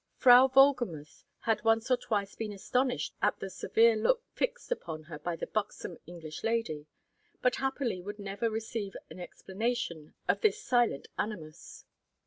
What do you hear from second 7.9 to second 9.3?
would never receive an